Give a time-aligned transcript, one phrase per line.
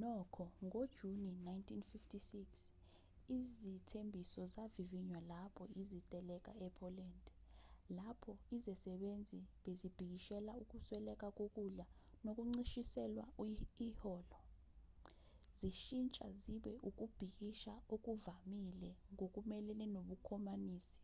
[0.00, 2.64] nokho ngojuni 1956
[3.36, 7.24] izithembiso zavivinywa lapho iziteleka e-poland
[7.96, 11.86] lapho izisebenzi bezibhikishela ukusweleka kokudla
[12.24, 13.24] nokuncishiselwa
[13.88, 14.38] iholo
[15.58, 21.00] zishintsha ziba ukubhikisha okuvamile ngokumelene nobukhomanisi